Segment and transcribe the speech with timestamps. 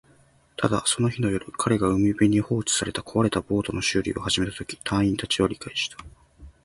[0.57, 5.97] ただ、その日の夜、彼が海辺に放置された壊れたボートの修理を始めたとき、隊員達は理解した